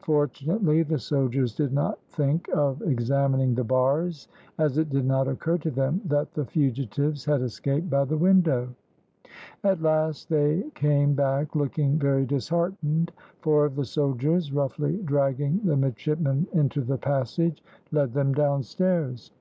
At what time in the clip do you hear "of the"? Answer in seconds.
13.66-13.84